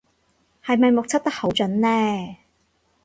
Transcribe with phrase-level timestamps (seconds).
[0.65, 2.37] 係咪目測得好準呢